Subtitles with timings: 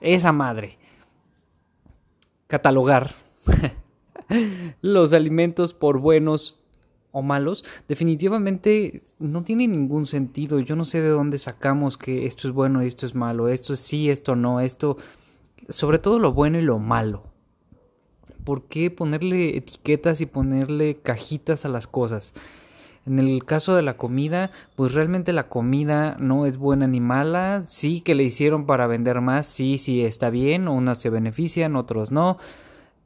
[0.00, 0.78] esa madre,
[2.46, 3.10] catalogar
[4.80, 6.61] los alimentos por buenos
[7.12, 10.58] o malos, definitivamente no tiene ningún sentido.
[10.58, 14.10] Yo no sé de dónde sacamos que esto es bueno esto es malo, esto sí,
[14.10, 14.96] esto no, esto,
[15.68, 17.24] sobre todo lo bueno y lo malo.
[18.44, 22.34] ¿Por qué ponerle etiquetas y ponerle cajitas a las cosas?
[23.04, 27.62] En el caso de la comida, pues realmente la comida no es buena ni mala.
[27.66, 32.12] Sí que le hicieron para vender más, sí, sí está bien, unas se benefician, otros
[32.12, 32.38] no.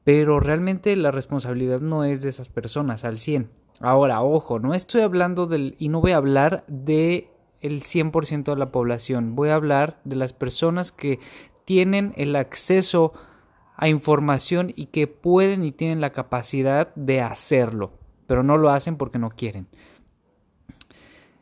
[0.06, 3.50] Pero realmente la responsabilidad no es de esas personas al 100.
[3.80, 5.74] Ahora, ojo, no estoy hablando del...
[5.80, 7.28] y no voy a hablar de
[7.60, 9.34] el 100% de la población.
[9.34, 11.18] Voy a hablar de las personas que
[11.64, 13.14] tienen el acceso
[13.74, 17.90] a información y que pueden y tienen la capacidad de hacerlo,
[18.28, 19.66] pero no lo hacen porque no quieren.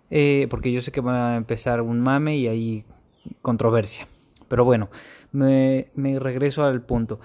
[0.09, 2.85] Eh, porque yo sé que va a empezar un mame y hay
[3.43, 4.09] controversia.
[4.49, 4.89] Pero bueno,
[5.33, 7.21] me, me regreso al punto.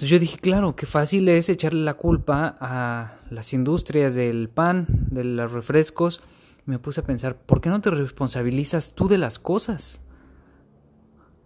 [0.00, 4.86] Entonces yo dije, claro, qué fácil es echarle la culpa a las industrias del pan,
[5.10, 6.22] de los refrescos.
[6.64, 10.00] Me puse a pensar, ¿por qué no te responsabilizas tú de las cosas?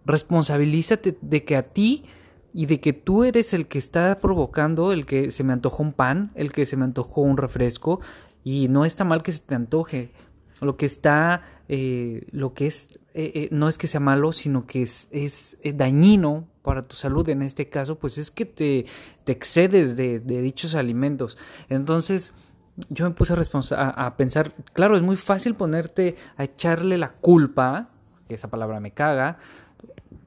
[0.07, 2.05] Responsabilízate de que a ti
[2.53, 5.93] y de que tú eres el que está provocando el que se me antojó un
[5.93, 7.99] pan, el que se me antojó un refresco
[8.45, 10.13] y no está mal que se te antoje.
[10.61, 14.65] Lo que está, eh, lo que es, eh, eh, no es que sea malo, sino
[14.65, 18.87] que es, es dañino para tu salud en este caso, pues es que te,
[19.25, 21.37] te excedes de, de, dichos alimentos.
[21.69, 22.33] Entonces,
[22.89, 23.35] yo me puse
[23.77, 27.91] a, a, pensar, claro, es muy fácil ponerte a echarle la culpa,
[28.27, 29.37] que esa palabra me caga,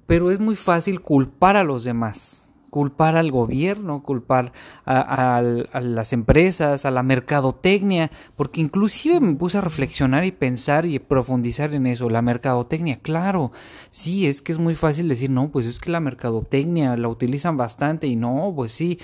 [0.05, 2.46] pero es muy fácil culpar a los demás,
[2.77, 4.53] culpar al gobierno, culpar
[4.85, 10.99] a, las empresas, a la mercadotecnia, porque inclusive me puse a reflexionar y pensar y
[10.99, 13.51] profundizar en eso, la mercadotecnia, claro,
[13.89, 17.57] sí, es que es muy fácil decir, no, pues es que la mercadotecnia la utilizan
[17.57, 18.99] bastante y no, pues sí,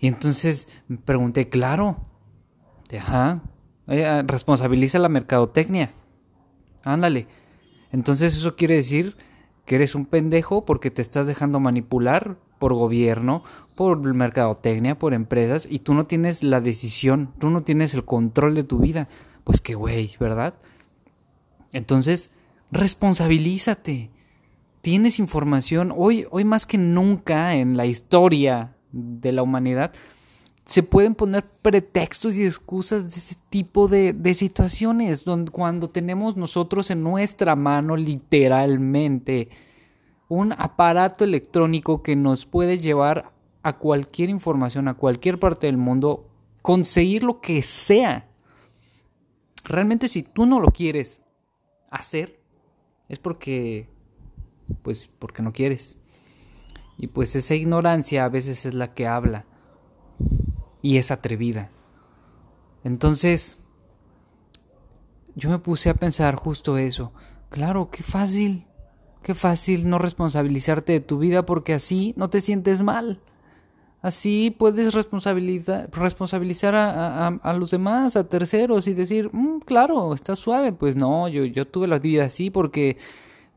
[0.00, 1.98] y entonces me pregunté, claro,
[2.98, 3.42] ajá,
[3.86, 5.92] eh, responsabiliza la mercadotecnia,
[6.84, 7.26] ándale,
[7.92, 9.14] entonces eso quiere decir
[9.66, 13.42] que eres un pendejo porque te estás dejando manipular por gobierno,
[13.74, 18.54] por mercadotecnia, por empresas y tú no tienes la decisión, tú no tienes el control
[18.54, 19.08] de tu vida.
[19.42, 20.54] Pues qué güey, ¿verdad?
[21.72, 22.30] Entonces,
[22.70, 24.10] responsabilízate.
[24.82, 29.92] Tienes información hoy hoy más que nunca en la historia de la humanidad
[30.66, 36.36] se pueden poner pretextos y excusas de ese tipo de, de situaciones, donde, cuando tenemos
[36.36, 39.48] nosotros en nuestra mano literalmente
[40.30, 43.32] un aparato electrónico que nos puede llevar
[43.64, 46.30] a cualquier información, a cualquier parte del mundo,
[46.62, 48.28] conseguir lo que sea.
[49.64, 51.20] Realmente si tú no lo quieres
[51.90, 52.40] hacer,
[53.08, 53.88] es porque,
[54.82, 56.00] pues, porque no quieres.
[56.96, 59.46] Y pues esa ignorancia a veces es la que habla
[60.80, 61.70] y es atrevida.
[62.84, 63.58] Entonces,
[65.34, 67.12] yo me puse a pensar justo eso.
[67.48, 68.68] Claro, qué fácil,
[69.22, 73.20] qué fácil no responsabilizarte de tu vida porque así no te sientes mal.
[74.02, 80.72] Así puedes responsabilizar a, los demás, a terceros y decir, mm, claro, está suave.
[80.72, 82.96] Pues no, yo, tuve la vida así porque,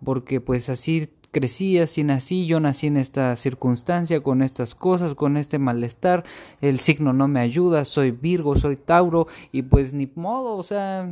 [0.04, 5.38] porque pues así crecí, así nací, yo nací en esta circunstancia, con estas cosas, con
[5.38, 6.26] este malestar,
[6.62, 11.10] el signo no me ayuda, soy Virgo, soy Tauro y pues ni modo, o sea,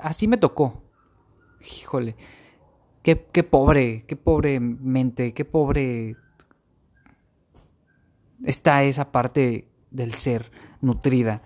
[0.00, 0.82] así me tocó.
[1.60, 2.14] Híjole,
[3.14, 6.16] qué, pobre, qué pobre mente, qué pobre
[8.44, 10.50] está esa parte del ser
[10.80, 11.40] nutrida.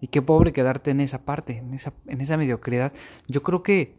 [0.00, 2.92] Y qué pobre quedarte en esa parte, en esa, en esa mediocridad.
[3.26, 3.98] Yo creo que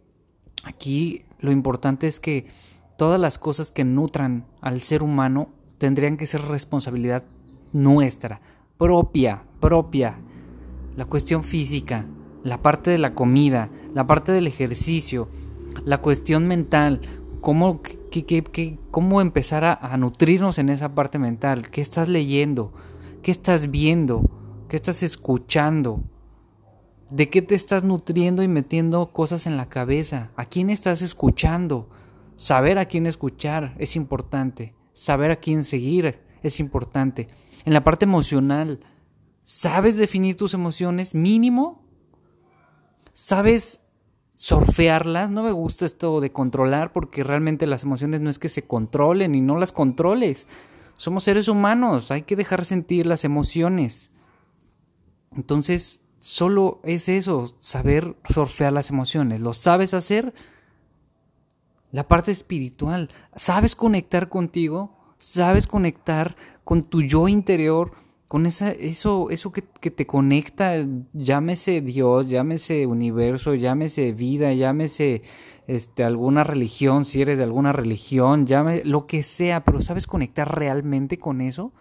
[0.63, 2.45] aquí lo importante es que
[2.97, 7.25] todas las cosas que nutran al ser humano tendrían que ser responsabilidad
[7.73, 8.39] nuestra,
[8.77, 10.17] propia, propia.
[10.95, 12.05] La cuestión física,
[12.43, 15.27] la parte de la comida, la parte del ejercicio,
[15.83, 17.01] la cuestión mental,
[17.41, 17.81] cómo,
[18.91, 21.69] cómo empezar a, nutrirnos en esa parte mental.
[21.69, 22.73] ¿Qué estás leyendo?
[23.21, 24.29] ¿Qué estás viendo?
[24.67, 26.03] ¿Qué estás escuchando?
[27.09, 30.31] ¿De qué te estás nutriendo y metiendo cosas en la cabeza?
[30.35, 31.89] ¿A quién estás escuchando?
[32.35, 34.73] Saber a quién escuchar es importante.
[34.93, 37.27] Saber a quién seguir es importante.
[37.63, 38.79] En la parte emocional,
[39.43, 41.85] ¿sabes definir tus emociones mínimo?
[43.13, 43.84] ¿Sabes
[44.35, 45.31] surfearlas.
[45.31, 49.33] No me gusta esto de controlar porque realmente las emociones no es que se controlen
[49.33, 50.47] y no las controles.
[50.97, 54.11] Somos seres humanos, hay que dejar sentir las emociones.
[55.35, 59.41] Entonces, solo es eso, saber surfear las emociones.
[59.41, 60.33] ¿Lo sabes hacer?
[61.91, 64.97] La parte espiritual, ¿sabes conectar contigo?
[65.17, 67.93] ¿Sabes conectar con tu yo interior?
[68.27, 75.21] Con esa, eso, eso que, te conecta, llámese Dios, llámese universo, llámese vida, llámese
[75.67, 80.57] este, alguna religión, si eres de alguna religión, llame lo que sea, pero ¿sabes conectar
[80.57, 81.71] realmente con eso?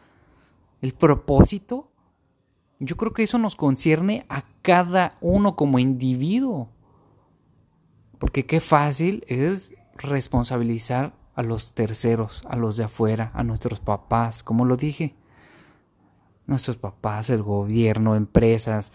[0.82, 1.90] El propósito.
[2.78, 6.68] Yo creo que eso nos concierne a cada uno como individuo.
[8.18, 14.42] Porque qué fácil es responsabilizar a los terceros, a los de afuera, a nuestros papás,
[14.42, 15.14] como lo dije
[16.46, 18.92] nuestros papás, el gobierno, empresas,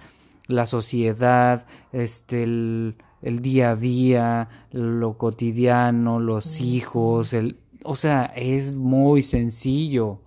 [0.47, 8.73] la sociedad, este, el, día a día, lo cotidiano, los hijos, el, o sea, es
[8.73, 10.21] muy sencillo.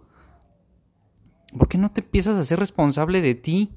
[1.57, 3.73] ¿Por qué no te empiezas a ser responsable de ti?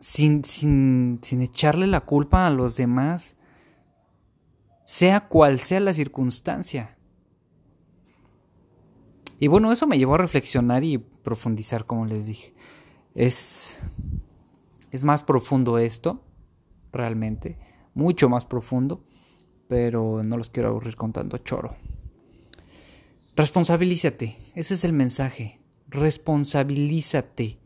[0.00, 3.36] Sin, sin, sin echarle la culpa a los demás,
[4.84, 6.95] sea cual sea la circunstancia.
[9.38, 12.54] Y bueno, eso me llevó a reflexionar y profundizar, como les dije.
[13.14, 13.78] Es,
[14.90, 16.22] es más profundo esto,
[16.92, 17.58] realmente,
[17.94, 19.04] mucho más profundo,
[19.68, 21.76] pero no los quiero aburrir con tanto choro.
[23.36, 25.60] Responsabilízate, ese es el mensaje.
[25.88, 27.58] Responsabilízate.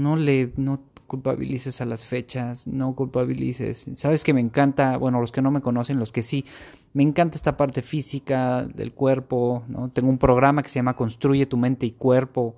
[0.00, 0.80] No le no
[1.10, 3.84] culpabilices a las fechas, no culpabilices.
[3.96, 6.44] Sabes que me encanta, bueno, los que no me conocen, los que sí,
[6.92, 9.90] me encanta esta parte física del cuerpo, ¿no?
[9.90, 12.54] Tengo un programa que se llama Construye tu mente y cuerpo,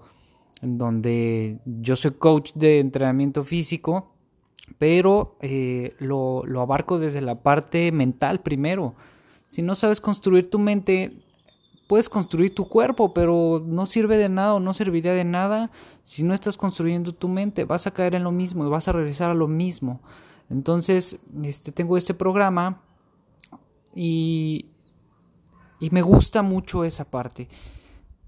[0.60, 4.12] en donde yo soy coach de entrenamiento físico,
[4.78, 8.94] pero eh, lo, lo abarco desde la parte mental primero.
[9.46, 11.22] Si no sabes construir tu mente,
[11.92, 15.70] puedes construir tu cuerpo, pero no sirve de nada o no serviría de nada
[16.02, 17.66] si no estás construyendo tu mente.
[17.66, 20.00] Vas a caer en lo mismo y vas a regresar a lo mismo.
[20.48, 22.80] Entonces, este, tengo este programa
[23.94, 24.70] y,
[25.80, 27.50] y me gusta mucho esa parte.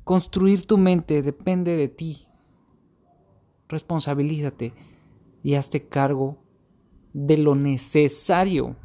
[0.04, 2.28] Construir tu mente depende de ti.
[3.66, 4.74] Responsabilízate
[5.42, 6.36] y hazte cargo
[7.14, 8.76] de lo necesario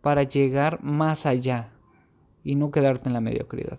[0.00, 1.70] para llegar más allá
[2.42, 3.78] y no quedarte en la mediocridad.